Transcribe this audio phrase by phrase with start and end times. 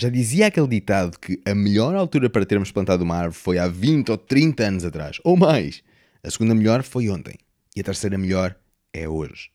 [0.00, 3.68] Já dizia aquele ditado que a melhor altura para termos plantado uma árvore foi há
[3.68, 5.82] 20 ou 30 anos atrás, ou mais.
[6.24, 7.34] A segunda melhor foi ontem.
[7.76, 8.56] E a terceira melhor
[8.94, 9.50] é hoje.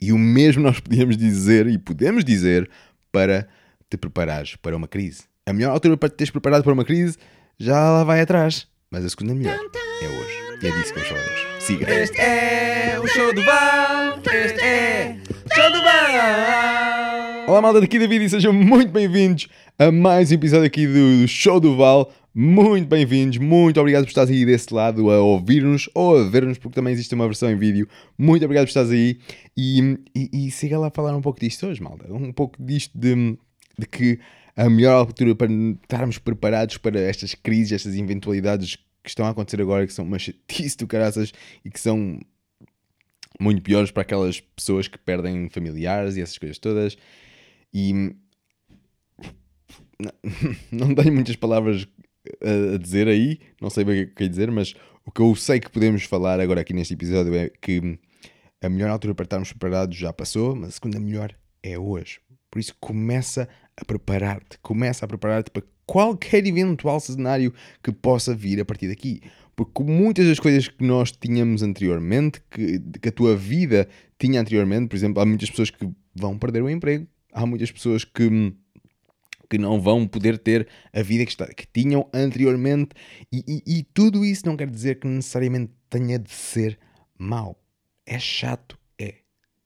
[0.00, 2.68] E o mesmo nós podíamos dizer e podemos dizer
[3.12, 3.46] para
[3.88, 5.22] te preparares para uma crise.
[5.46, 7.16] A melhor altura para te teres preparado para uma crise
[7.56, 8.66] já lá vai atrás.
[8.90, 9.56] Mas a segunda melhor
[10.02, 10.36] é hoje.
[10.62, 11.46] E é disso que vamos falar hoje.
[11.60, 11.94] Siga.
[11.94, 14.18] Este é o show do Val.
[14.18, 15.16] Este é
[15.48, 16.75] o show do Val.
[17.56, 19.48] Olá malta, daqui David e sejam muito bem-vindos
[19.78, 22.12] a mais um episódio aqui do Show do Val.
[22.34, 26.74] Muito bem-vindos, muito obrigado por estares aí desse lado a ouvir-nos ou a ver-nos, porque
[26.74, 27.88] também existe uma versão em vídeo.
[28.18, 29.18] Muito obrigado por estares aí
[29.56, 32.12] e, e, e siga lá a falar um pouco disto hoje, malta.
[32.12, 33.38] Um pouco disto de,
[33.78, 34.20] de que
[34.54, 39.62] a melhor altura para estarmos preparados para estas crises, estas eventualidades que estão a acontecer
[39.62, 41.32] agora, que são uma chatice do caraças
[41.64, 42.20] e que são
[43.40, 46.98] muito piores para aquelas pessoas que perdem familiares e essas coisas todas.
[47.78, 47.92] E
[50.72, 51.86] não tenho muitas palavras
[52.42, 55.60] a dizer aí, não sei bem o que é dizer, mas o que eu sei
[55.60, 57.98] que podemos falar agora aqui neste episódio é que
[58.62, 62.18] a melhor altura para estarmos preparados já passou, mas a segunda melhor é hoje.
[62.50, 68.58] Por isso começa a preparar-te, começa a preparar-te para qualquer eventual cenário que possa vir
[68.58, 69.20] a partir daqui.
[69.54, 73.86] Porque muitas das coisas que nós tínhamos anteriormente, que, que a tua vida
[74.18, 77.06] tinha anteriormente, por exemplo, há muitas pessoas que vão perder o emprego,
[77.36, 78.54] há muitas pessoas que
[79.48, 82.90] que não vão poder ter a vida que, está, que tinham anteriormente,
[83.32, 86.76] e, e, e, tudo isso não quer dizer que necessariamente tenha de ser
[87.16, 87.56] mau.
[88.04, 89.14] É chato, é.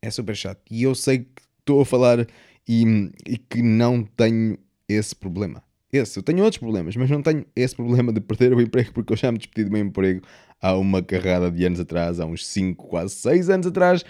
[0.02, 0.60] É super chato.
[0.70, 2.26] E eu sei que estou a falar
[2.68, 5.62] e, e que não tenho esse problema.
[5.92, 9.14] Esse, eu tenho outros problemas, mas não tenho esse problema de perder o emprego porque
[9.14, 10.20] eu já me despedi do meu emprego
[10.60, 14.04] há uma carrada de anos atrás, há uns 5, quase 6 anos atrás,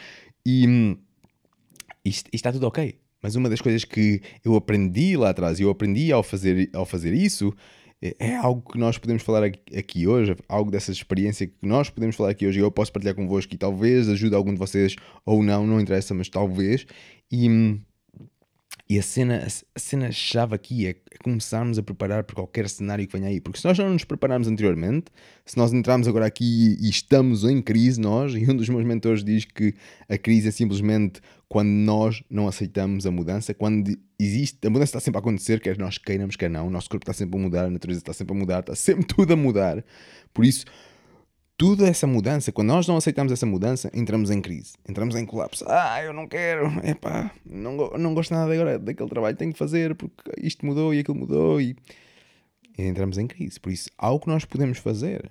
[0.45, 0.97] e,
[2.05, 2.99] e, e está tudo ok.
[3.23, 6.87] Mas uma das coisas que eu aprendi lá atrás, e eu aprendi ao fazer, ao
[6.87, 7.55] fazer isso,
[8.03, 12.17] é, é algo que nós podemos falar aqui hoje, algo dessa experiência que nós podemos
[12.17, 15.43] falar aqui hoje e eu posso partilhar convosco e talvez ajude algum de vocês ou
[15.43, 16.87] não, não interessa, mas talvez.
[17.31, 17.49] E
[18.91, 23.17] e a cena, a cena chave aqui é começarmos a preparar para qualquer cenário que
[23.17, 23.41] venha aí.
[23.41, 25.13] Porque se nós não nos prepararmos anteriormente,
[25.47, 29.23] se nós entrarmos agora aqui e estamos em crise, nós, e um dos meus mentores
[29.23, 29.77] diz que
[30.09, 31.21] a crise é simplesmente
[31.51, 35.77] quando nós não aceitamos a mudança, quando existe, a mudança está sempre a acontecer, quer
[35.77, 38.37] nós queiramos, quer não, o nosso corpo está sempre a mudar, a natureza está sempre
[38.37, 39.85] a mudar, está sempre tudo a mudar.
[40.33, 40.65] Por isso,
[41.57, 45.65] tudo essa mudança, quando nós não aceitamos essa mudança, entramos em crise, entramos em colapso.
[45.67, 49.59] Ah, eu não quero, epá, não, não gosto nada agora daquele trabalho que tenho que
[49.59, 51.75] fazer porque isto mudou e aquilo mudou e...
[52.79, 53.59] e entramos em crise.
[53.59, 55.29] Por isso, algo que nós podemos fazer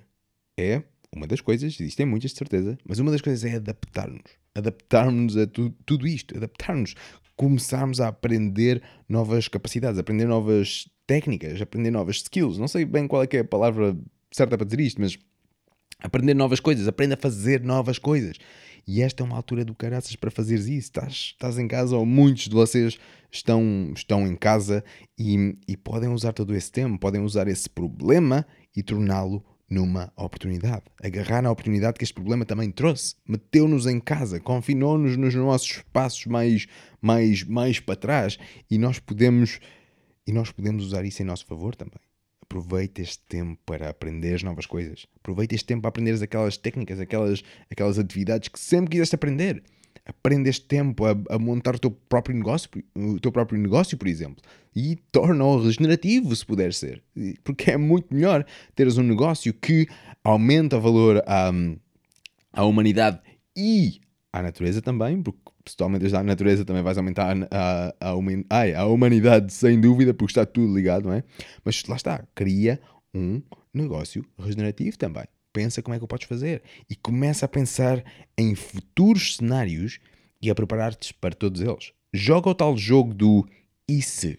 [0.58, 0.82] é,
[1.16, 4.39] uma das coisas, existem muitas de certeza, mas uma das coisas é adaptar-nos.
[4.54, 6.94] Adaptar-nos a tu, tudo isto, adaptar-nos,
[7.36, 12.58] começarmos a aprender novas capacidades, aprender novas técnicas, aprender novas skills.
[12.58, 13.96] Não sei bem qual é que é a palavra
[14.30, 15.18] certa para dizer isto, mas
[16.00, 18.36] aprender novas coisas, aprenda a fazer novas coisas.
[18.86, 20.88] E esta é uma altura do caraças para fazeres isso.
[20.88, 22.98] Estás, estás em casa, ou muitos de vocês
[23.30, 24.82] estão, estão em casa
[25.18, 28.46] e, e podem usar todo esse tempo, podem usar esse problema
[28.76, 30.82] e torná-lo numa oportunidade.
[31.02, 33.14] Agarrar na oportunidade que este problema também trouxe.
[33.26, 36.66] Meteu-nos em casa, confinou-nos nos nossos espaços mais,
[37.00, 38.36] mais, mais para trás
[38.68, 39.60] e nós podemos
[40.26, 42.00] e nós podemos usar isso em nosso favor também
[42.50, 45.06] aproveita este tempo para aprender novas coisas.
[45.20, 49.62] Aproveita este tempo para aprender aquelas técnicas, aquelas, aquelas atividades que sempre quiseste aprender.
[50.04, 54.08] Aprende este tempo a, a, montar o teu próprio negócio, o teu próprio negócio, por
[54.08, 54.42] exemplo,
[54.74, 57.02] e torna-o regenerativo, se puder ser.
[57.44, 58.44] Porque é muito melhor
[58.74, 59.86] teres um negócio que
[60.24, 61.50] aumenta valor à,
[62.52, 63.20] à humanidade
[63.56, 64.00] e
[64.32, 68.80] à natureza também, porque se tu aumentas a natureza também vais aumentar a, a, a,
[68.80, 71.22] a humanidade sem dúvida, porque está tudo ligado, não é?
[71.64, 72.80] Mas lá está, cria
[73.14, 75.24] um negócio regenerativo também.
[75.52, 78.04] Pensa como é que o podes fazer e começa a pensar
[78.38, 79.98] em futuros cenários
[80.40, 81.92] e a preparar-te para todos eles.
[82.12, 83.46] Joga o tal jogo do
[83.88, 84.38] e se?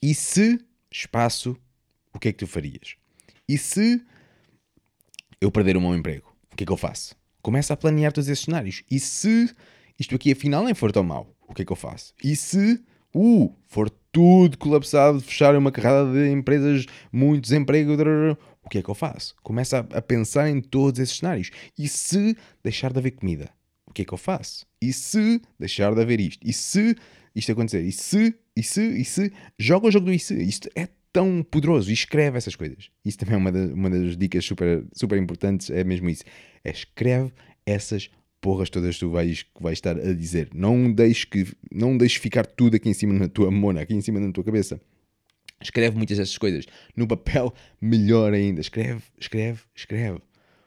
[0.00, 0.58] E se,
[0.90, 1.56] espaço,
[2.12, 2.96] o que é que tu farias?
[3.48, 4.02] E se
[5.40, 6.34] eu perder o meu emprego?
[6.52, 7.14] O que é que eu faço?
[7.42, 8.82] Começa a planear todos esses cenários.
[8.90, 9.54] E se
[9.98, 12.14] isto aqui afinal nem for tão mau, o que é que eu faço?
[12.22, 12.82] E se,
[13.14, 17.92] uh, for tudo colapsado, fechar uma carrada de empresas, muito desemprego,
[18.64, 19.34] o que é que eu faço?
[19.42, 21.50] Começa a, a pensar em todos esses cenários.
[21.78, 23.50] E se deixar de haver comida?
[23.86, 24.66] O que é que eu faço?
[24.80, 26.46] E se deixar de haver isto?
[26.46, 26.94] E se
[27.34, 27.82] isto acontecer?
[27.82, 30.34] E se, e se, e se, joga o jogo do e se.
[30.42, 32.90] Isto é tão poderoso e escreve essas coisas.
[33.04, 36.24] Isso também é uma, das, uma das dicas super, super importantes, é mesmo isso.
[36.62, 37.32] É escreve
[37.64, 40.50] essas porras todas tu vais, vais estar a dizer.
[40.54, 44.00] Não deixes, que, não deixes ficar tudo aqui em cima na tua mona, aqui em
[44.00, 44.80] cima na tua cabeça.
[45.60, 46.64] Escreve muitas dessas coisas.
[46.96, 48.60] No papel, melhor ainda.
[48.60, 50.20] Escreve, escreve, escreve.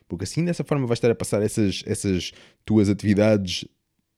[0.07, 2.33] Porque assim, dessa forma, vais estar a passar essas, essas
[2.65, 3.65] tuas atividades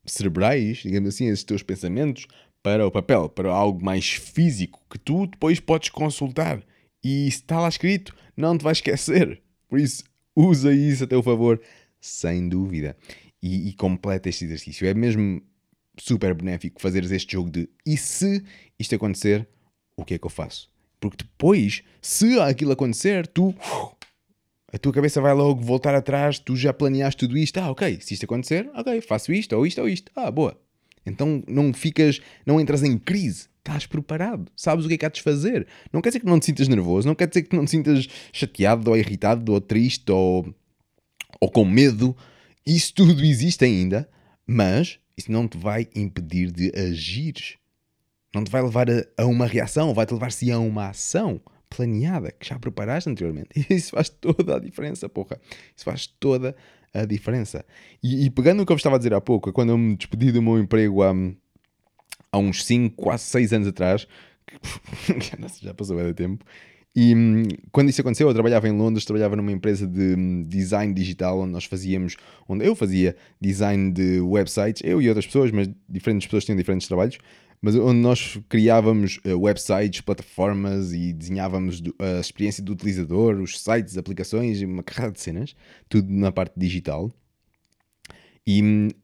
[0.06, 2.26] cerebrais, digamos assim, esses teus pensamentos,
[2.64, 6.64] para o papel, para algo mais físico que tu depois podes consultar.
[7.04, 9.42] E se está lá escrito, não te vais esquecer.
[9.68, 10.04] Por isso,
[10.36, 11.62] usa isso a teu favor,
[12.00, 12.96] sem dúvida.
[13.44, 14.88] E, e completa este exercício.
[14.88, 15.42] É mesmo
[16.00, 18.42] super benéfico fazeres este jogo de e se
[18.80, 19.46] isto acontecer,
[19.98, 20.72] o que é que eu faço?
[21.00, 23.54] Porque depois, se aquilo acontecer, tu.
[24.72, 27.58] A tua cabeça vai logo voltar atrás, tu já planeaste tudo isto.
[27.60, 30.12] Ah, ok, se isto acontecer, ok, faço isto, ou isto, ou isto.
[30.16, 30.58] Ah, boa.
[31.06, 33.48] Então não ficas, não entras em crise.
[33.60, 35.68] Estás preparado, sabes o que é que há de fazer.
[35.92, 38.08] Não quer dizer que não te sintas nervoso, não quer dizer que não te sintas
[38.34, 40.54] chateado, ou irritado, ou triste, ou,
[41.40, 42.16] ou com medo.
[42.66, 44.10] Isso tudo existe ainda,
[44.48, 47.58] mas isso não te vai impedir de agir.
[48.34, 52.32] Não te vai levar a, a uma reação, vai-te levar sim a uma ação planeada
[52.32, 53.50] que já preparaste anteriormente.
[53.70, 55.40] Isso faz toda a diferença, porra.
[55.76, 56.56] Isso faz toda
[56.94, 57.66] a diferença.
[58.02, 59.78] E, e pegando o que eu vos estava a dizer há pouco, é quando eu
[59.78, 61.14] me despedi do meu emprego há,
[62.32, 64.08] há uns 5, quase 6 anos atrás,
[65.62, 66.46] já passou bem tempo,
[66.96, 70.94] e hum, quando isso aconteceu, eu trabalhava em Londres, trabalhava numa empresa de hum, design
[70.94, 72.16] digital, onde nós fazíamos,
[72.48, 76.88] onde eu fazia design de websites, eu e outras pessoas, mas diferentes pessoas tinham diferentes
[76.88, 77.18] trabalhos,
[77.60, 83.98] mas onde nós criávamos uh, websites, plataformas e desenhávamos a experiência do utilizador, os sites,
[83.98, 85.56] aplicações e uma carrada de cenas,
[85.90, 87.12] tudo na parte digital.
[88.46, 88.62] E,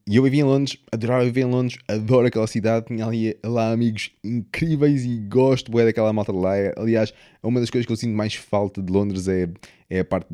[0.07, 3.71] e, eu vivi em Londres, adorava viver em Londres, adoro aquela cidade, tinha ali, lá
[3.71, 6.53] amigos incríveis e gosto bem daquela malta de lá.
[6.75, 9.49] Aliás, uma das coisas que eu sinto mais falta de Londres é,
[9.89, 10.27] é a parte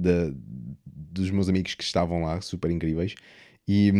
[0.85, 3.13] dos meus amigos que estavam lá, super incríveis.
[3.67, 3.91] E,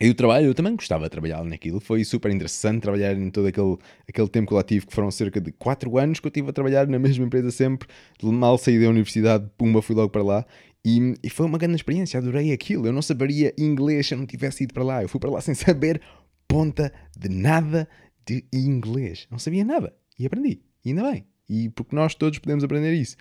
[0.00, 3.46] e o trabalho, eu também gostava de trabalhar naquilo, foi super interessante trabalhar em todo
[3.46, 3.76] aquele,
[4.08, 6.52] aquele tempo que lá tive, que foram cerca de 4 anos que eu estive a
[6.52, 7.86] trabalhar na mesma empresa sempre,
[8.22, 10.46] mal saí da universidade, pumba, fui logo para lá,
[10.84, 14.26] e, e, foi uma grande experiência, adorei aquilo, eu não saberia inglês se eu não
[14.26, 16.00] tivesse ido para lá, eu fui para lá sem saber
[16.48, 17.88] ponta de nada
[18.26, 22.64] de inglês, não sabia nada, e aprendi, e ainda bem, e porque nós todos podemos
[22.64, 23.16] aprender isso,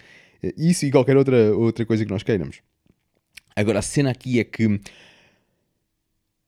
[0.57, 2.61] isso e qualquer outra, outra coisa que nós queiramos.
[3.55, 4.79] Agora, a cena aqui é que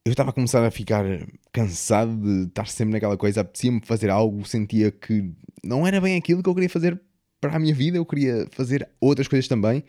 [0.06, 1.06] eu estava a começar a ficar
[1.52, 5.32] cansado de estar sempre naquela coisa, apetecia-me fazer algo, sentia que
[5.64, 7.02] não era bem aquilo que eu queria fazer
[7.40, 9.84] para a minha vida, eu queria fazer outras coisas também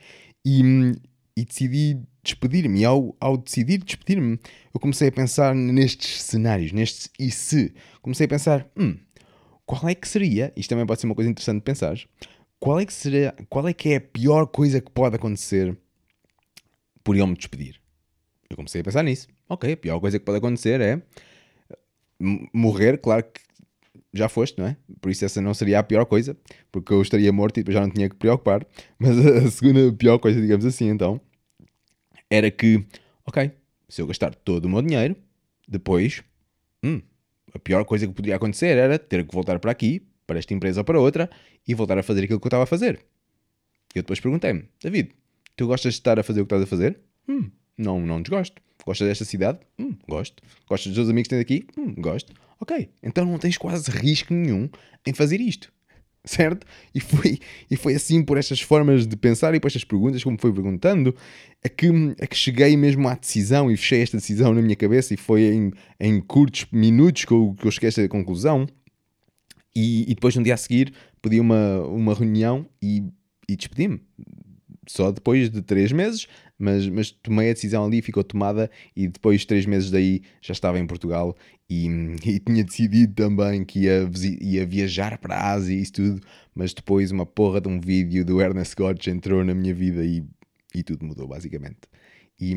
[0.45, 0.93] e,
[1.37, 2.85] e decidi despedir-me.
[2.85, 4.39] Ao, ao decidir despedir-me,
[4.73, 7.75] eu comecei a pensar nestes cenários, nestes e se.
[8.01, 8.97] Comecei a pensar, hum,
[9.67, 11.99] qual é que seria, isto também pode ser uma coisa interessante de pensar,
[12.61, 15.77] qual é que seria, qual é que é a pior coisa que pode acontecer
[17.03, 17.84] por eu me despedir?
[18.55, 19.27] Eu comecei a pensar nisso.
[19.49, 21.03] Ok, a pior coisa que pode acontecer é
[22.53, 23.41] morrer, claro que
[24.13, 24.77] já foste, não é?
[25.01, 26.37] Por isso essa não seria a pior coisa,
[26.71, 28.65] porque eu estaria morto e depois já não tinha que preocupar.
[28.97, 31.21] Mas a segunda pior coisa, digamos assim, então,
[32.31, 32.85] era que,
[33.27, 33.51] ok,
[33.89, 35.17] se eu gastar todo o meu dinheiro,
[35.67, 36.23] depois,
[36.85, 37.03] hum,
[37.53, 40.81] a pior coisa que poderia acontecer era ter que voltar para aqui, para esta empresa
[40.81, 41.29] ou para outra,
[41.67, 43.05] e voltar a fazer aquilo que eu estava a fazer.
[43.97, 45.11] Eu depois perguntei-me, David,
[45.57, 47.01] tu gostas de estar a fazer o que estás a fazer?
[47.29, 48.63] Hum, não, não desgosto.
[48.85, 49.59] Gostas desta cidade?
[49.79, 50.43] Hum, gosto.
[50.69, 51.67] Gostas dos teus amigos que tens aqui?
[51.79, 52.33] Hum, gosto.
[52.61, 54.69] Ok, então não tens quase risco nenhum
[55.07, 55.73] em fazer isto.
[56.25, 56.67] Certo?
[56.95, 57.39] E foi,
[57.71, 61.15] e foi assim por estas formas de pensar e por estas perguntas, como foi perguntando,
[61.63, 61.87] é que,
[62.19, 65.43] é que cheguei mesmo à decisão e fechei esta decisão na minha cabeça e foi
[65.43, 68.67] em, em curtos minutos que eu, que eu cheguei a esta conclusão.
[69.77, 73.03] E, e depois, no dia a seguir, pedi uma, uma reunião e,
[73.49, 74.01] e despedi-me.
[74.87, 76.27] Só depois de três meses
[76.59, 80.79] mas, mas tomei a decisão ali, ficou tomada e depois, três meses daí, já estava
[80.79, 81.37] em Portugal
[81.69, 81.87] e,
[82.25, 84.09] e tinha decidido também que ia,
[84.41, 86.21] ia viajar para a Ásia e isso tudo,
[86.55, 90.25] mas depois uma porra de um vídeo do Ernest Gotch entrou na minha vida e,
[90.75, 91.81] e tudo mudou, basicamente.
[92.41, 92.55] E,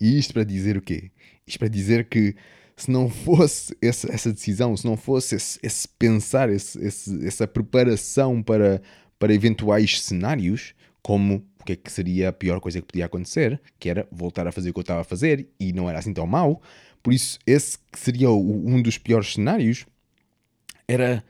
[0.00, 1.10] e isto para dizer o quê?
[1.46, 2.34] Isto para dizer que
[2.76, 6.78] se não fosse essa, essa decisão, se não fosse esse, esse pensar, esse,
[7.24, 8.82] essa preparação para,
[9.18, 13.60] para eventuais cenários, como o que é que seria a pior coisa que podia acontecer,
[13.78, 16.12] que era voltar a fazer o que eu estava a fazer e não era assim
[16.12, 16.62] tão mau.
[17.02, 19.86] Por isso, esse que seria o, um dos piores cenários
[20.86, 21.24] era.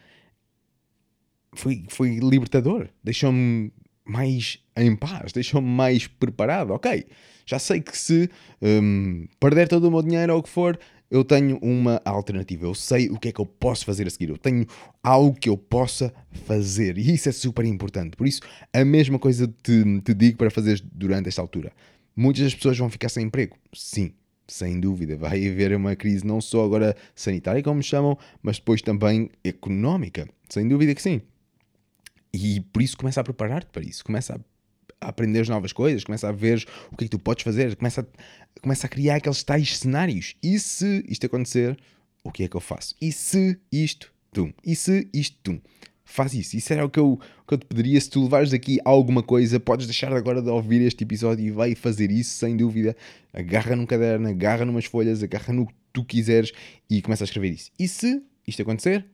[1.55, 2.89] Foi, foi libertador.
[3.05, 3.73] Deixou-me
[4.05, 6.73] mais em paz, deixou-me mais preparado.
[6.73, 7.07] Ok,
[7.47, 10.79] já sei que se um, perder todo o meu dinheiro ou o que for,
[11.13, 12.65] eu tenho uma alternativa.
[12.65, 14.31] Eu sei o que é que eu posso fazer a seguir.
[14.31, 14.67] Eu tenho
[15.03, 16.11] algo que eu possa
[16.47, 16.97] fazer.
[16.97, 18.17] E isso é super importante.
[18.17, 18.41] Por isso,
[18.73, 21.71] a mesma coisa te, te digo para fazer durante esta altura.
[22.17, 23.59] Muitas das pessoas vão ficar sem emprego.
[23.75, 24.15] Sim,
[24.49, 25.15] sem dúvida.
[25.15, 30.27] Vai haver uma crise não só agora sanitária, como chamam, mas depois também económica.
[30.49, 31.21] Sem dúvida que sim.
[32.33, 34.41] E por isso começa a preparar-te para isso, começa a,
[35.03, 37.77] a aprender as novas coisas, começa a ver o que é que tu podes fazer,
[37.77, 40.35] começa a, começa a criar aqueles tais cenários.
[40.43, 41.79] E se isto acontecer,
[42.25, 42.95] o que é que eu faço?
[43.01, 44.53] E se isto, tum?
[44.65, 45.61] E se isto, tum?
[46.05, 46.57] Faz isso.
[46.57, 48.01] Isso era o que eu, o que eu te pediria.
[48.01, 51.75] Se tu levares daqui alguma coisa, podes deixar agora de ouvir este episódio e vai
[51.75, 52.95] fazer isso sem dúvida.
[53.33, 56.53] Agarra num caderno, agarra numas folhas, agarra no que tu quiseres
[56.89, 57.71] e começa a escrever isso.
[57.79, 59.07] E se isto acontecer,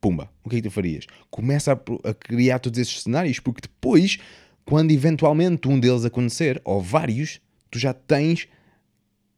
[0.00, 1.06] pumba, o que é que tu farias?
[1.30, 4.18] Começa a, a criar todos esses cenários, porque depois,
[4.66, 8.48] quando eventualmente um deles acontecer, ou vários, tu já tens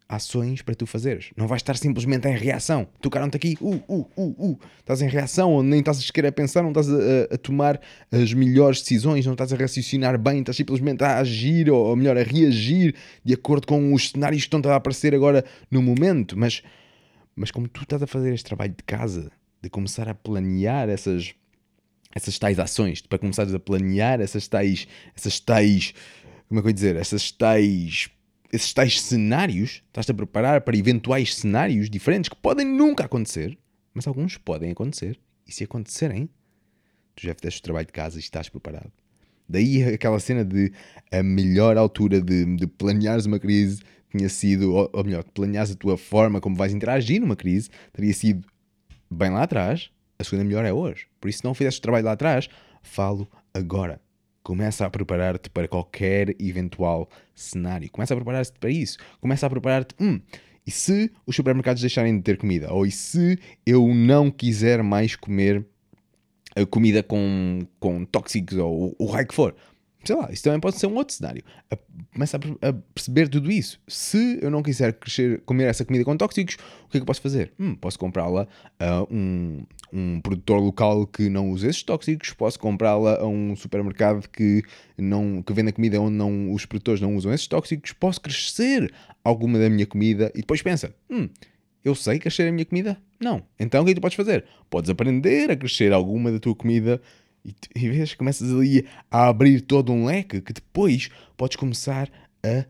[0.09, 1.31] ações para tu fazeres.
[1.37, 2.89] Não vais estar simplesmente em reação.
[2.99, 4.59] Tocaram-te aqui, uh, uh, uh, uh.
[4.79, 7.79] Estás em reação, ou nem estás sequer a pensar, não estás a, a, tomar
[8.11, 12.17] as melhores decisões, não estás a raciocinar bem, estás simplesmente a agir, ou, ou melhor,
[12.17, 16.39] a reagir de acordo com os cenários que estão a aparecer agora no momento.
[16.39, 16.63] Mas,
[17.37, 19.31] mas como tu estás a fazer este trabalho de casa,
[19.61, 21.35] de começar a planear essas,
[22.19, 25.95] essas tais ações, para começares a planear essas tais, essas tais,
[26.49, 28.11] como é que eu dizer, essas tais
[28.53, 33.59] esses tais cenários, estás-te a preparar para eventuais cenários diferentes que podem nunca acontecer,
[33.93, 35.19] mas alguns podem acontecer.
[35.47, 36.31] E se acontecerem,
[37.15, 38.91] tu já fizeste o trabalho de casa e estás preparado.
[39.49, 40.73] Daí aquela cena de
[41.11, 45.75] a melhor altura de, de planeares uma crise tinha sido, ou, ou melhor, planeares a
[45.75, 48.47] tua forma como vais interagir numa crise, teria sido
[49.11, 49.91] bem lá atrás.
[50.19, 51.07] A segunda melhor é hoje.
[51.21, 52.49] Por isso, se não fizeste o trabalho lá atrás,
[52.83, 54.01] falo agora.
[54.43, 57.91] Começa a preparar-te para qualquer eventual cenário.
[57.91, 58.97] Começa a preparar-te para isso.
[59.21, 59.95] Começa a preparar-te.
[60.01, 60.21] Hum,
[60.67, 62.73] e se os supermercados deixarem de ter comida?
[62.73, 65.67] Ou e se eu não quiser mais comer
[66.55, 69.55] a comida com, com tóxicos ou o raio que for?
[70.09, 71.43] Sei lá, isso também pode ser um outro cenário.
[72.15, 73.79] Começa a, a, perceber tudo isso.
[73.87, 77.07] Se eu não quiser crescer, comer essa comida com tóxicos, o que é que eu
[77.07, 77.53] posso fazer?
[77.61, 78.49] Hum, posso comprá-la
[78.81, 79.63] a um,
[79.93, 84.63] um produtor local que não usa esses tóxicos, posso comprá-la a um supermercado que,
[84.97, 88.91] não, que vende a comida onde não, os produtores não usam esses tóxicos, posso crescer
[89.23, 91.29] alguma da minha comida e depois pensa, hum,
[91.85, 92.97] eu sei crescer a minha comida?
[93.21, 93.43] Não.
[93.61, 94.47] Então o que é que tu podes fazer?
[94.71, 96.99] Podes aprender a crescer alguma da tua comida
[97.49, 102.11] e, e vês, começas ali a abrir todo um leque que depois podes começar
[102.43, 102.65] a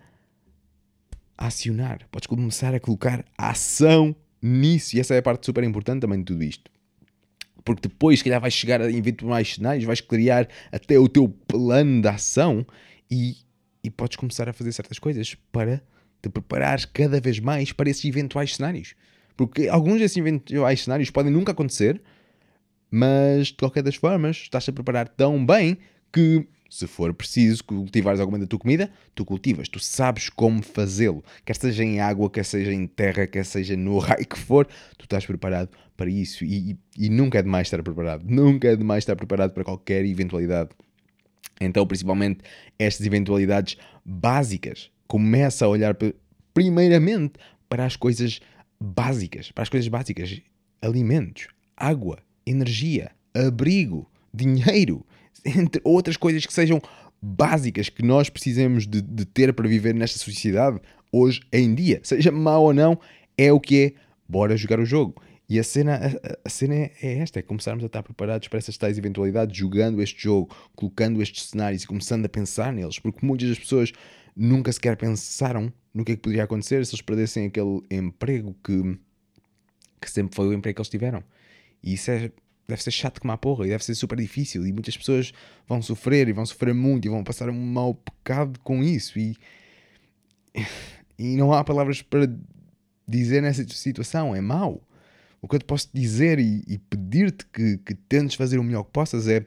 [1.37, 4.97] acionar, podes começar a colocar ação nisso.
[4.97, 6.71] E essa é a parte super importante também de tudo isto.
[7.65, 12.01] Porque depois, se calhar, vais chegar a eventuais cenários, vais criar até o teu plano
[12.01, 12.67] de ação
[13.11, 13.37] e,
[13.83, 15.83] e podes começar a fazer certas coisas para
[16.23, 18.95] te preparares cada vez mais para esses eventuais cenários.
[19.37, 22.01] Porque alguns desses eventuais cenários podem nunca acontecer,
[22.91, 25.79] mas de qualquer das formas estás a preparar tão bem
[26.13, 31.25] que se for preciso cultivares alguma da tua comida, tu cultivas, tu sabes como fazê-lo.
[31.45, 34.67] Quer seja em água, quer seja em terra, quer seja no raio que for,
[34.99, 36.45] tu estás preparado para isso.
[36.45, 38.25] E, e, e, nunca é demais estar preparado.
[38.27, 40.71] Nunca é demais estar preparado para qualquer eventualidade.
[41.61, 42.41] Então, principalmente
[42.79, 45.97] estas eventualidades básicas, começa a olhar
[46.53, 47.35] primeiramente
[47.69, 48.41] para as coisas
[48.79, 50.41] básicas, para as coisas básicas,
[50.81, 52.19] alimentos, água,
[52.49, 55.05] energia, abrigo, dinheiro,
[55.45, 56.81] entre outras coisas que sejam
[57.21, 60.81] básicas que nós precisamos de, de, ter para viver nesta sociedade
[61.13, 62.01] hoje em dia.
[62.03, 62.99] Seja mau ou não,
[63.37, 64.09] é o que é.
[64.29, 65.23] Bora jogar o jogo.
[65.49, 68.59] E a cena, a, a cena é, é esta: é começarmos a estar preparados para
[68.59, 73.25] essas tais eventualidades, jogando este jogo, colocando estes cenários e começando a pensar neles, porque
[73.25, 73.93] muitas das pessoas
[74.37, 78.99] nunca sequer pensaram no que é que poderia acontecer se eles perdessem aquele emprego que,
[80.01, 81.25] que sempre foi o emprego que eles tiveram.
[81.83, 82.31] E isso é,
[82.69, 84.67] deve ser chato como a porra e deve ser super difícil.
[84.67, 85.33] E muitas pessoas
[85.67, 89.19] vão sofrer e vão sofrer muito e vão passar um mau pecado com isso.
[89.19, 89.37] E,
[91.19, 92.29] e não há palavras para
[93.07, 94.35] dizer nessa situação.
[94.35, 94.83] É mau.
[95.41, 98.83] O que eu te posso dizer e, e pedir-te que, que tentes fazer o melhor
[98.85, 99.47] que possas é,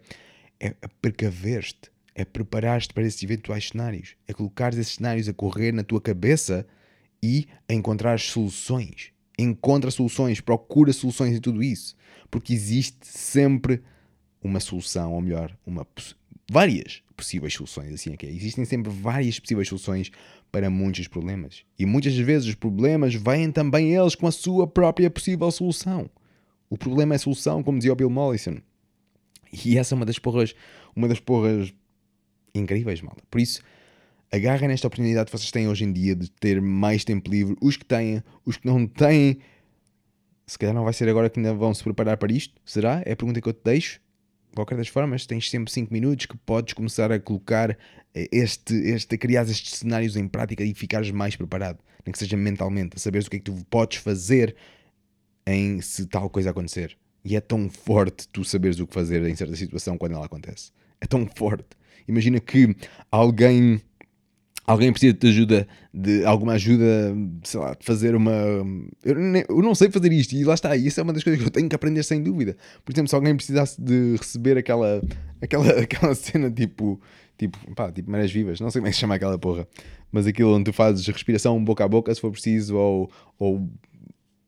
[0.60, 5.84] é precaver-te, é preparar-te para esses eventuais cenários, é colocar esses cenários a correr na
[5.84, 6.66] tua cabeça
[7.22, 9.12] e a encontrar soluções
[9.44, 11.96] encontra soluções, procura soluções em tudo isso,
[12.30, 13.82] porque existe sempre
[14.44, 15.86] uma solução, ou melhor, uma,
[16.50, 18.32] várias possíveis soluções, assim é que é.
[18.32, 20.12] Existem sempre várias possíveis soluções
[20.52, 21.64] para muitos problemas.
[21.78, 26.10] E muitas vezes os problemas vêm também eles com a sua própria possível solução.
[26.70, 28.58] O problema é solução, como dizia o Bill Mollison.
[29.66, 30.56] E essa é uma das porras,
[30.96, 31.74] uma das porras
[32.56, 33.24] incríveis, malta.
[33.30, 33.62] Por isso,
[34.32, 37.56] agarrem nesta oportunidade que vocês têm hoje em dia de ter mais tempo livre.
[37.62, 39.40] Os que têm, os que não têm,
[40.48, 42.60] se calhar não vai ser agora que ainda vão se preparar para isto.
[42.66, 43.02] Será?
[43.06, 44.00] É a pergunta que eu te deixo.
[44.50, 47.78] De qualquer das formas, tens sempre 5 minutos que podes começar a colocar
[48.14, 52.20] eh, este, este, a criar estes cenários em prática e ficares mais preparado, nem que
[52.20, 54.54] seja mentalmente, a saberes o que é que tu podes fazer
[55.48, 56.98] em se tal coisa acontecer.
[57.24, 60.72] E é tão forte tu saberes o que fazer em certa situação quando ela acontece.
[61.00, 61.70] É tão forte.
[62.08, 62.76] Imagina que
[63.10, 63.82] alguém
[64.72, 68.32] alguém precisa de ajuda, de alguma ajuda, sei lá, de fazer uma.
[69.04, 71.42] Eu, nem, eu, não sei fazer isto, e lá está, isso é uma das coisas
[71.42, 72.56] que eu tenho que aprender sem dúvida.
[72.86, 75.02] Por exemplo, se alguém precisasse de receber aquela,
[75.42, 77.00] aquela, aquela cena tipo.
[77.38, 79.68] Tipo, pá, tipo Marés Vivas, não sei como é que se chama aquela porra,
[80.12, 83.68] mas aquilo onde tu fazes respiração boca a boca se for preciso, ou, ou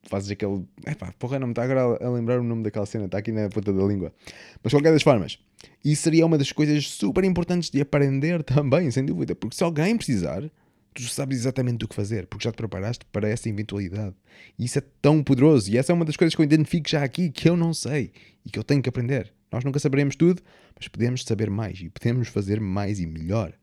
[0.04, 0.64] fazes aquele.
[0.86, 3.50] Epá, porra, não me está agora a lembrar o nome daquela cena, está aqui na
[3.50, 4.14] ponta da língua.
[4.64, 5.40] Mas qualquer das formas,
[5.84, 9.98] isso seria uma das coisas super importantes de aprender também, sem dúvida, porque se alguém
[9.98, 10.44] precisar,
[10.94, 14.16] tu sabes exatamente o que fazer, porque já te preparaste para essa eventualidade.
[14.58, 17.04] E isso é tão poderoso, e essa é uma das coisas que eu identifico já
[17.04, 18.12] aqui que eu não sei
[18.46, 19.34] e que eu tenho que aprender.
[19.52, 20.42] Nós nunca saberemos tudo,
[20.76, 23.54] mas podemos saber mais e podemos fazer mais e melhor.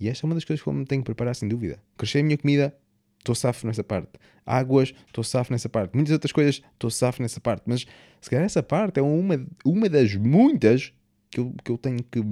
[0.00, 1.82] E esta é uma das coisas que eu me tenho que preparar, sem dúvida.
[1.96, 2.74] Crescer a minha comida,
[3.18, 4.12] estou safo nessa parte.
[4.44, 5.94] Águas, estou safo nessa parte.
[5.94, 7.62] Muitas outras coisas, estou safo nessa parte.
[7.66, 7.86] Mas
[8.20, 10.92] se calhar essa parte é uma, uma das muitas
[11.30, 12.22] que eu, que eu tenho que,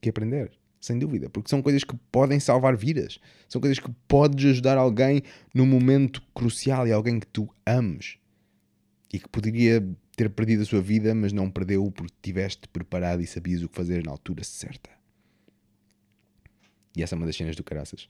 [0.00, 0.50] que aprender.
[0.80, 3.20] Sem dúvida, porque são coisas que podem salvar vidas,
[3.50, 5.22] são coisas que podes ajudar alguém
[5.54, 8.16] num momento crucial e alguém que tu ames
[9.12, 13.26] e que poderia ter perdido a sua vida, mas não perdeu porque estiveste preparado e
[13.26, 14.88] sabias o que fazer na altura certa.
[16.96, 18.08] E essa é uma das cenas do caraças.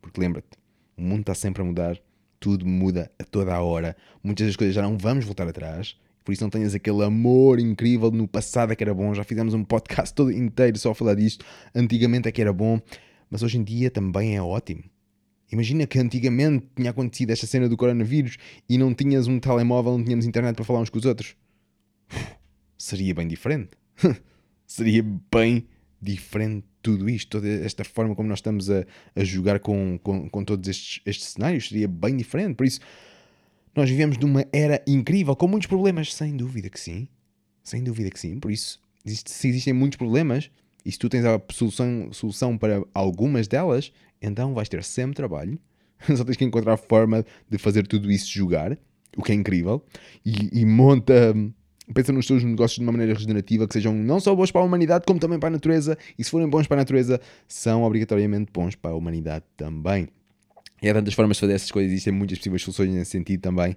[0.00, 0.58] Porque lembra-te,
[0.96, 1.98] o mundo está sempre a mudar,
[2.38, 6.32] tudo muda a toda a hora, muitas das coisas já não vamos voltar atrás, por
[6.32, 9.12] isso não tenhas aquele amor incrível no passado é que era bom.
[9.14, 11.44] Já fizemos um podcast todo inteiro só a falar disto.
[11.74, 12.80] Antigamente é que era bom,
[13.28, 14.84] mas hoje em dia também é ótimo.
[15.50, 20.04] Imagina que antigamente tinha acontecido esta cena do coronavírus e não tinhas um telemóvel, não
[20.04, 21.36] tínhamos internet para falar uns com os outros.
[22.78, 23.70] Seria bem diferente.
[24.66, 25.66] Seria bem
[26.02, 30.44] diferente tudo isto, toda esta forma como nós estamos a, a jogar com, com, com
[30.44, 32.56] todos estes, estes cenários, seria bem diferente.
[32.56, 32.80] Por isso,
[33.74, 37.08] nós vivemos numa era incrível, com muitos problemas, sem dúvida que sim.
[37.62, 38.40] Sem dúvida que sim.
[38.40, 40.50] Por isso, se existem muitos problemas,
[40.84, 45.58] e se tu tens a solução, solução para algumas delas, então vais ter sempre trabalho.
[46.16, 48.76] Só tens que encontrar a forma de fazer tudo isso jogar,
[49.16, 49.84] o que é incrível.
[50.26, 51.32] E, e monta
[51.92, 54.64] pensa nos teus negócios de uma maneira regenerativa que sejam não só bons para a
[54.64, 55.96] humanidade, como também para a natureza.
[56.18, 60.08] E se forem bons para a natureza, são obrigatoriamente bons para a humanidade também.
[60.82, 63.76] E há tantas formas de fazer essas coisas, existem muitas possíveis soluções nesse sentido também.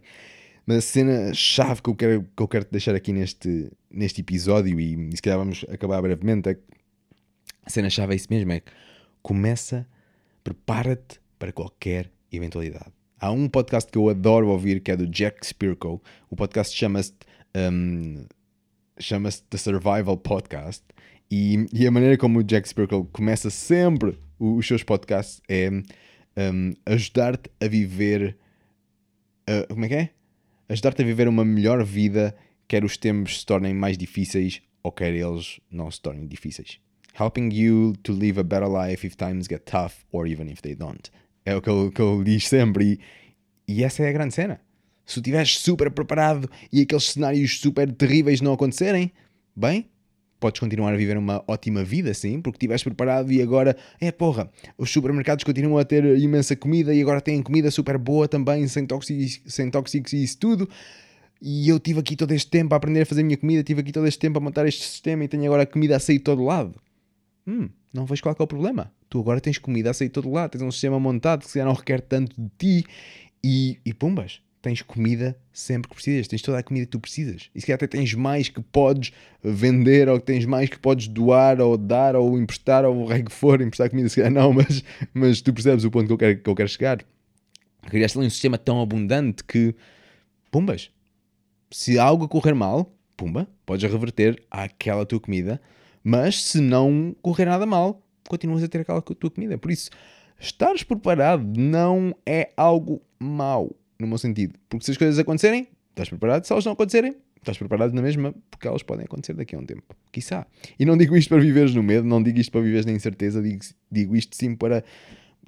[0.66, 5.10] Mas a cena-chave que eu quero, que eu quero deixar aqui neste, neste episódio, e,
[5.10, 6.58] e se calhar vamos acabar brevemente, é
[7.64, 8.72] a cena-chave é isso mesmo: é que
[9.22, 9.88] começa,
[10.44, 12.92] prepara-te para qualquer eventualidade.
[13.20, 16.02] Há um podcast que eu adoro ouvir que é do Jack Spirko.
[16.30, 17.14] O podcast chama-se
[17.56, 18.26] um,
[19.00, 20.84] chama-se The Survival Podcast.
[21.32, 26.74] E, e, a maneira como o Jack Spirkle começa sempre os seus podcasts é um,
[26.86, 28.38] ajudar-te a viver.
[29.50, 30.10] Uh, como é que é?
[30.70, 32.36] Ajudar-te a viver uma melhor vida,
[32.68, 36.80] quer os tempos se tornem mais difíceis ou quer eles não se tornem difíceis.
[37.20, 40.76] Helping you to live a better life if times get tough or even if they
[40.76, 41.10] don't.
[41.46, 43.00] É o que ele, que ele diz sempre.
[43.68, 44.60] E, e essa é a grande cena
[45.06, 49.12] se tu estiveres super preparado e aqueles cenários super terríveis não acontecerem,
[49.56, 49.88] bem,
[50.40, 54.50] podes continuar a viver uma ótima vida, sim, porque estiveste preparado e agora, é porra,
[54.78, 58.86] os supermercados continuam a ter imensa comida e agora têm comida super boa também, sem
[58.86, 60.70] tóxicos, sem tóxicos e isso tudo.
[61.42, 63.82] E eu tive aqui todo este tempo a aprender a fazer a minha comida, tive
[63.82, 66.18] aqui todo este tempo a montar este sistema e tenho agora a comida a sair
[66.18, 66.80] de todo lado.
[67.48, 68.92] Hum, não vejo qual é, o problema.
[69.10, 71.66] Tu agora tens comida a sair de todo lado, tens um sistema montado que já
[71.66, 72.86] não requer tanto de ti
[73.44, 77.52] e, e pumbas, tens comida sempre que precisas, tens toda a comida que tu precisas.
[77.54, 81.08] E se calhar até tens mais que podes vender, ou que tens mais que podes
[81.08, 84.84] doar, ou dar, ou emprestar, ou o que for, emprestar comida, se calhar não, mas,
[85.14, 87.06] mas tu percebes o ponto que eu quero, que eu quero chegar.
[87.84, 89.76] Criaste ali um sistema tão abundante que,
[90.50, 90.90] pumbas,
[91.70, 95.62] se algo correr mal, pumba, podes reverter àquela tua comida,
[96.04, 99.60] mas se não correr nada mal, continuas a ter aquela tua comida.
[99.60, 99.92] Por isso,
[100.40, 104.58] estares preparado não é algo mau no meu sentido.
[104.70, 106.46] Porque se as coisas acontecerem, estás preparado.
[106.46, 109.66] Se elas não acontecerem, estás preparado na mesma, porque elas podem acontecer daqui a um
[109.66, 109.96] tempo.
[110.12, 110.46] Quiçá.
[110.80, 113.42] E não digo isto para viveres no medo, não digo isto para viveres na incerteza,
[113.42, 114.84] digo, digo isto sim para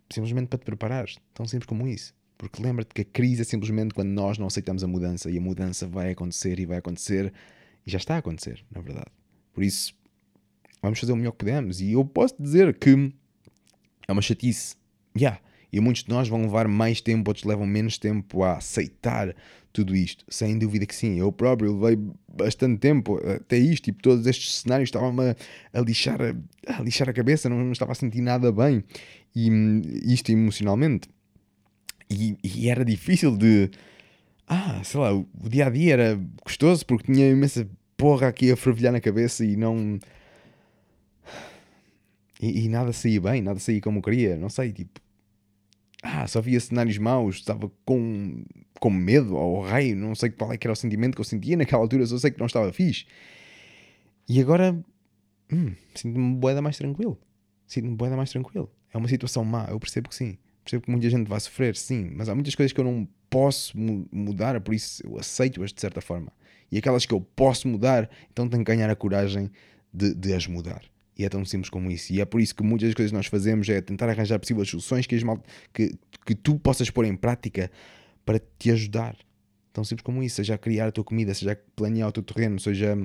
[0.09, 1.17] simplesmente para te preparares.
[1.33, 2.13] Tão simples como isso.
[2.37, 5.41] Porque lembra-te que a crise é simplesmente quando nós não aceitamos a mudança e a
[5.41, 7.33] mudança vai acontecer e vai acontecer
[7.85, 9.11] e já está a acontecer, na verdade.
[9.53, 9.93] Por isso,
[10.81, 11.81] vamos fazer o melhor que podemos.
[11.81, 13.11] E eu posso dizer que
[14.07, 14.75] é uma chatice.
[15.17, 19.35] Yeah, e muitos de nós vão levar mais tempo, outros levam menos tempo a aceitar
[19.73, 20.25] tudo isto.
[20.29, 21.19] Sem dúvida que sim.
[21.19, 25.35] Eu próprio levei bastante tempo até isto, tipo, todos estes cenários estavam-me
[25.73, 28.83] a, lixar, a, lixar a cabeça, não, não estava a sentir nada bem.
[29.35, 29.49] E
[30.05, 31.09] isto emocionalmente.
[32.09, 33.69] E, e era difícil de
[34.47, 38.55] ah, sei lá, o dia a dia era gostoso porque tinha imensa porra aqui a
[38.55, 39.99] fervilhar na cabeça e não.
[42.41, 45.01] E, e nada saía bem, nada saía como eu queria, não sei, tipo.
[46.09, 48.45] Ah, só via cenários maus, estava com,
[48.79, 51.57] com medo ao raio, não sei qual é que era o sentimento que eu sentia
[51.57, 53.05] naquela altura, só sei que não estava fixe.
[54.29, 54.73] E agora,
[55.51, 57.19] hum, sinto-me boeda mais tranquilo.
[57.67, 58.71] Sinto-me boeda mais tranquilo.
[58.93, 60.37] É uma situação má, eu percebo que sim.
[60.63, 63.77] Percebo que muita gente vai sofrer, sim, mas há muitas coisas que eu não posso
[63.77, 66.31] mudar, por isso eu aceito-as de certa forma.
[66.71, 69.51] E aquelas que eu posso mudar, então tenho que ganhar a coragem
[69.93, 70.83] de, de as mudar.
[71.17, 72.13] E é tão simples como isso.
[72.13, 74.69] E é por isso que muitas das coisas que nós fazemos é tentar arranjar possíveis
[74.69, 75.41] soluções que, mal,
[75.73, 77.71] que, que tu possas pôr em prática
[78.23, 79.15] para te ajudar.
[79.73, 80.35] Tão simples como isso.
[80.35, 82.95] Seja a criar a tua comida, seja a planear o teu terreno, seja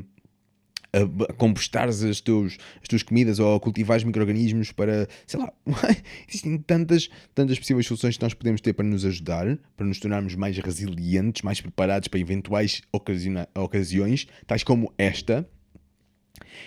[0.92, 5.50] a compostares as, teus, as tuas comidas ou a cultivares micro-organismos para, sei lá,
[6.28, 10.34] existem tantas, tantas possíveis soluções que nós podemos ter para nos ajudar, para nos tornarmos
[10.34, 15.48] mais resilientes, mais preparados para eventuais ocasiões, tais como esta.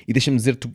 [0.07, 0.69] E deixa-me dizer-te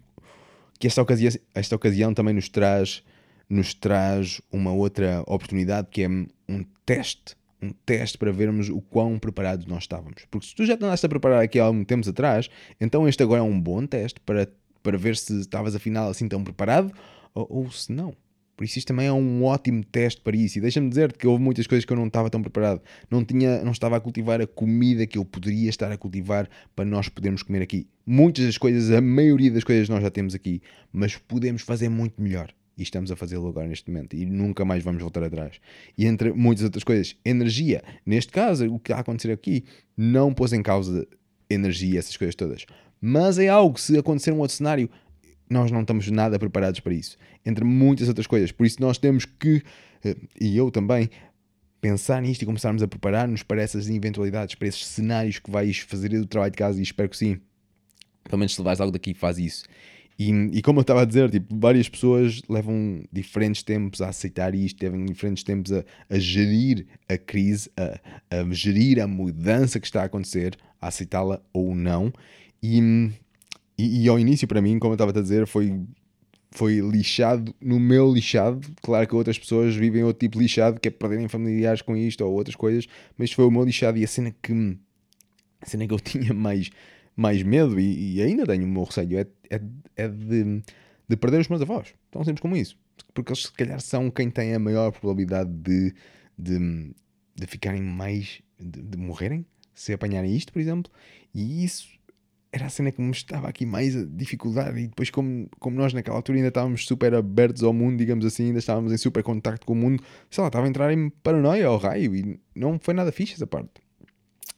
[0.81, 3.05] que esta ocasião, esta ocasião também nos traz,
[3.49, 9.19] nos traz uma outra oportunidade que é um teste um teste para vermos o quão
[9.19, 10.25] preparados nós estávamos.
[10.31, 12.49] Porque se tu já andaste a preparar aqui há algum tempo atrás,
[12.81, 14.49] então este agora é um bom teste para,
[14.83, 16.90] para ver se estavas afinal assim tão preparado
[17.35, 18.14] ou, ou se não.
[18.61, 20.59] Por isso isto também é um ótimo teste para isso.
[20.59, 22.83] E deixa-me dizer-te que houve muitas coisas que eu não estava tão preparado.
[23.11, 26.46] Não, tinha, não estava a cultivar a comida que eu poderia estar a cultivar
[26.77, 27.88] para nós podermos comer aqui.
[28.05, 30.61] Muitas das coisas, a maioria das coisas nós já temos aqui,
[30.92, 32.53] mas podemos fazer muito melhor.
[32.77, 34.14] E estamos a fazê-lo agora neste momento.
[34.14, 35.59] E nunca mais vamos voltar atrás.
[35.96, 37.83] E entre muitas outras coisas, energia.
[38.05, 39.64] Neste caso, o que está a acontecer aqui
[39.96, 41.09] não pôs em causa
[41.49, 42.66] energia, essas coisas todas.
[43.01, 44.90] Mas é algo, se acontecer um outro cenário,
[45.50, 47.18] nós não estamos nada preparados para isso.
[47.44, 48.52] Entre muitas outras coisas.
[48.52, 49.62] Por isso nós temos que,
[50.04, 51.10] eh, e eu também,
[51.80, 56.10] pensar nisto e começarmos a preparar-nos para essas eventualidades, para esses cenários que vais fazer
[56.10, 57.40] do trabalho de casa e espero que sim.
[58.24, 59.64] Pelo menos se levares algo daqui, faz isso.
[60.18, 64.54] E, e, como eu estava a dizer, tipo, várias pessoas levam diferentes tempos a aceitar
[64.54, 67.98] isto, levam diferentes tempos a, a gerir a crise, a,
[68.36, 72.12] a, gerir a mudança que está a acontecer, a aceitá-la ou não.
[72.62, 73.10] E,
[73.81, 75.81] e, e, ao início, para mim, como eu estava a dizer, foi,
[76.51, 78.61] foi lixado no meu lixado.
[78.83, 82.25] Claro que outras pessoas vivem outro tipo de lixado, que é perderem familiares com isto
[82.25, 84.77] ou outras coisas, mas foi o meu lixado e a cena que,
[85.61, 86.71] a cena que eu tinha mais
[87.16, 89.61] mais medo, e, e ainda tenho o meu receio, é, é,
[89.97, 90.62] é de,
[91.07, 91.93] de, perder os meus avós.
[92.11, 92.79] Tão simples como isso.
[93.12, 95.95] Porque eles, se calhar, são quem tem a maior probabilidade de,
[96.38, 96.95] de,
[97.35, 98.40] de ficarem mais.
[98.59, 100.90] De, de, morrerem, se apanharem isto, por exemplo.
[101.35, 101.88] E isso
[102.52, 104.80] era a cena que me estava aqui mais a dificuldade.
[104.80, 108.46] E depois, como, como nós naquela altura ainda estávamos super abertos ao mundo, digamos assim,
[108.46, 111.66] ainda estávamos em super contacto com o mundo, sei lá, estava a entrar em paranoia
[111.66, 113.80] ao raio e não foi nada fixe essa parte.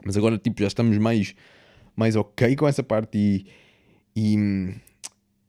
[0.05, 1.35] Mas agora, tipo, já estamos mais
[1.95, 3.47] mais ok com essa parte e,
[4.17, 4.75] e,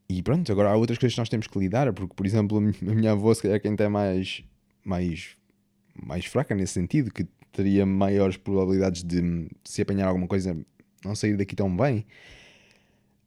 [0.09, 2.93] e pronto, agora há outras coisas que nós temos que lidar, porque, por exemplo, a
[2.93, 4.43] minha avó, se calhar, quem tem mais,
[4.83, 5.37] mais,
[5.95, 10.57] mais fraca nesse sentido, que teria maiores probabilidades de se apanhar alguma coisa,
[11.03, 12.05] não sair daqui tão bem.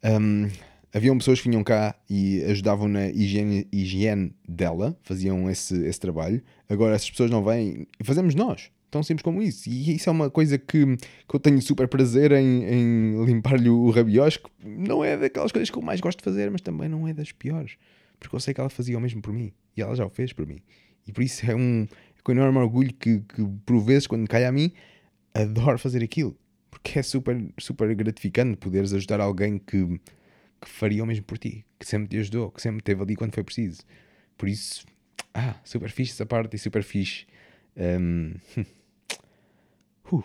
[0.04, 0.48] Um,
[0.92, 6.42] haviam pessoas que vinham cá e ajudavam na higiene, higiene dela, faziam esse, esse trabalho.
[6.68, 8.70] Agora essas pessoas não vêm e fazemos nós.
[8.90, 9.68] Tão simples como isso.
[9.68, 13.90] E isso é uma coisa que, que eu tenho super prazer em, em limpar-lhe o
[13.90, 14.50] rabiosco.
[14.64, 17.32] Não é daquelas coisas que eu mais gosto de fazer, mas também não é das
[17.32, 17.76] piores.
[18.18, 19.52] Porque eu sei que ela fazia o mesmo por mim.
[19.76, 20.60] E ela já o fez por mim.
[21.06, 21.86] E por isso é um
[22.28, 24.72] é enorme orgulho que, que, por vezes, quando cai a mim,
[25.34, 26.36] adoro fazer aquilo.
[26.76, 29.98] Porque é super, super gratificante poderes ajudar alguém que,
[30.60, 31.64] que faria o mesmo por ti.
[31.78, 33.82] Que sempre te ajudou, que sempre esteve ali quando foi preciso.
[34.36, 34.84] Por isso,
[35.32, 37.26] ah, super fixe essa parte e super fixe.
[37.76, 38.34] Um,
[40.12, 40.22] Uh.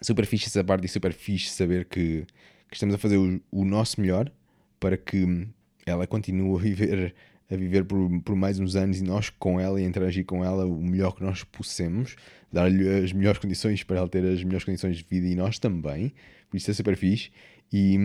[0.00, 2.24] Super fixe essa parte e super fixe saber que,
[2.68, 4.30] que estamos a fazer o, o, nosso melhor
[4.78, 5.48] para que
[5.84, 7.14] ela continue a viver,
[7.50, 10.66] a viver por, por mais uns anos e nós com ela e interagir com ela
[10.66, 12.16] o melhor que nós possamos,
[12.52, 16.12] dar-lhe as melhores condições para ela ter as melhores condições de vida e nós também.
[16.50, 17.30] Por isso é super fixe.
[17.72, 17.98] E,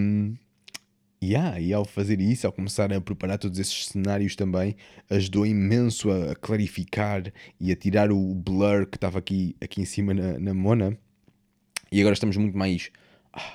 [1.24, 4.76] Yeah, e ao fazer isso, ao começar a preparar todos esses cenários também,
[5.10, 9.86] ajudou imenso a, a clarificar e a tirar o blur que estava aqui, aqui em
[9.86, 10.98] cima na, na Mona.
[11.90, 12.92] E agora estamos muito mais.
[13.32, 13.54] Ah,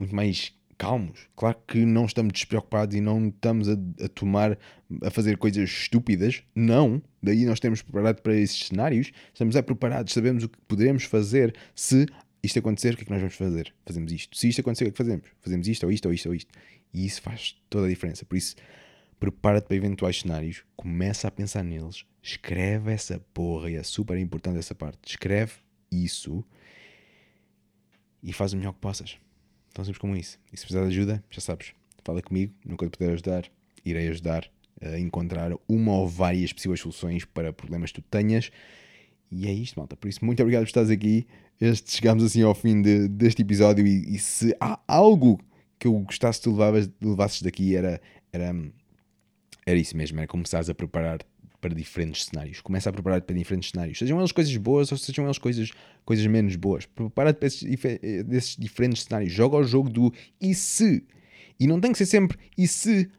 [0.00, 1.28] muito mais calmos.
[1.36, 4.58] Claro que não estamos despreocupados e não estamos a, a, tomar,
[5.04, 6.42] a fazer coisas estúpidas.
[6.54, 7.02] Não.
[7.22, 9.12] Daí nós temos preparado para esses cenários.
[9.30, 12.06] Estamos é preparados, sabemos o que poderemos fazer se
[12.42, 13.74] isto acontecer, o que é que nós vamos fazer?
[13.84, 14.34] Fazemos isto.
[14.34, 15.26] Se isto acontecer, o que é que fazemos?
[15.42, 16.50] Fazemos isto, ou isto, ou isto, ou isto.
[16.94, 18.24] E isso faz toda a diferença.
[18.24, 18.56] Por isso,
[19.18, 24.58] prepara-te para eventuais cenários, começa a pensar neles, escreve essa porra, e é super importante
[24.58, 24.98] essa parte.
[25.06, 25.52] Escreve
[25.92, 26.42] isso
[28.22, 29.18] e faz o melhor que possas.
[29.72, 30.38] Tão simples como isso.
[30.52, 31.72] E se precisar de ajuda, já sabes,
[32.04, 33.44] fala comigo, nunca te puder ajudar,
[33.84, 34.50] irei ajudar
[34.82, 38.50] a encontrar uma ou várias possíveis soluções para problemas que tu tenhas.
[39.30, 39.96] E é isto, malta.
[39.96, 41.26] Por isso, muito obrigado por estares aqui.
[41.60, 43.86] Este, chegamos assim ao fim de, deste episódio.
[43.86, 45.38] E, e, se há algo
[45.78, 46.56] que eu gostasse que tu
[47.06, 48.00] levasses daqui, era,
[48.32, 48.54] era,
[49.66, 51.20] era isso mesmo: era começares a preparar
[51.60, 52.60] para diferentes cenários.
[52.60, 53.98] Começa a preparar-te para diferentes cenários.
[53.98, 55.70] Sejam eles coisas boas ou sejam eles coisas,
[56.04, 56.86] coisas menos boas.
[56.86, 57.62] Prepara-te para esses,
[58.26, 59.32] desses diferentes cenários.
[59.32, 61.04] Joga o jogo do e se.
[61.58, 63.10] E não tem que ser sempre e se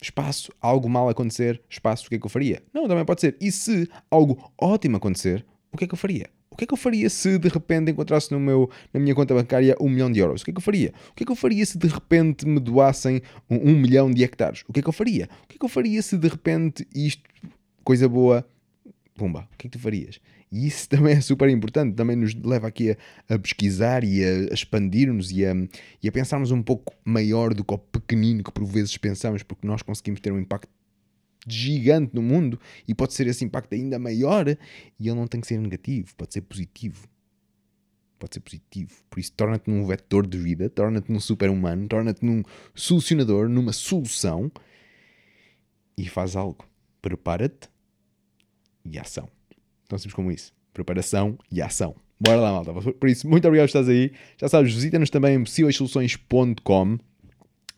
[0.00, 2.62] espaço, algo mal acontecer, espaço, o que é que eu faria?
[2.72, 3.36] Não, também pode ser.
[3.40, 6.30] E se algo ótimo acontecer, o que é que eu faria?
[6.50, 9.34] O que é que eu faria se de repente encontrasse no meu, na minha conta
[9.34, 10.42] bancária um milhão de euros?
[10.42, 10.92] O que é que eu faria?
[11.10, 14.24] O que é que eu faria se de repente me doassem um, um milhão de
[14.24, 14.64] hectares?
[14.68, 15.28] O que é que eu faria?
[15.44, 17.22] O que é que eu faria se de repente isto,
[17.88, 18.46] coisa boa,
[19.14, 20.20] pumba, o que é que tu farias?
[20.52, 24.50] E isso também é super importante, também nos leva aqui a, a pesquisar e a,
[24.50, 25.54] a expandir-nos e a,
[26.02, 29.66] e a pensarmos um pouco maior do que o pequenino que por vezes pensamos, porque
[29.66, 30.68] nós conseguimos ter um impacto
[31.46, 35.46] gigante no mundo e pode ser esse impacto ainda maior e ele não tem que
[35.46, 37.08] ser negativo, pode ser positivo.
[38.18, 38.92] Pode ser positivo.
[39.08, 42.42] Por isso, torna-te num vetor de vida, torna-te num super-humano, torna-te num
[42.74, 44.52] solucionador, numa solução
[45.96, 46.66] e faz algo.
[47.00, 47.70] Prepara-te
[48.90, 49.28] e ação.
[49.88, 50.52] Tão simples como isso.
[50.72, 51.94] Preparação e ação.
[52.20, 52.72] Bora lá, malta.
[52.72, 54.12] Por isso, muito obrigado por estás aí.
[54.36, 56.98] Já sabes, visita-nos também em possíveissoluções.com.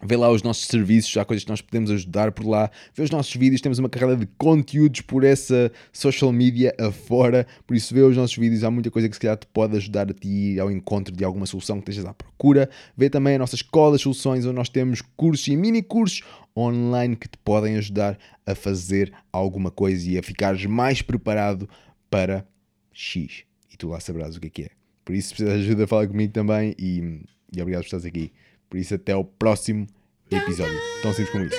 [0.02, 2.70] Vê lá os nossos serviços, há coisas que nós podemos ajudar por lá.
[2.94, 7.46] Vê os nossos vídeos, temos uma carreira de conteúdos por essa social media afora.
[7.66, 10.10] Por isso, vê os nossos vídeos, há muita coisa que se calhar te pode ajudar
[10.10, 12.70] a ti ao encontro de alguma solução que estejas à procura.
[12.96, 16.22] Vê também a nossa escola de soluções, onde nós temos cursos e mini cursos
[16.56, 21.68] online que te podem ajudar a fazer alguma coisa e a ficares mais preparado
[22.08, 22.46] para
[22.90, 23.44] X.
[23.70, 24.70] E tu lá saberás o que é que é.
[25.04, 27.20] Por isso, se precisas de ajuda, fala comigo também e,
[27.54, 28.32] e obrigado por estares aqui.
[28.70, 29.86] Por isso, até o próximo
[30.30, 30.78] episódio.
[31.02, 31.56] Tão simples como isso.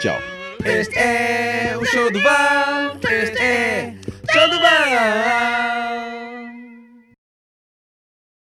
[0.00, 0.18] Tchau.
[0.64, 2.98] Este é o show do bar.
[3.02, 5.69] Este é o show do bar.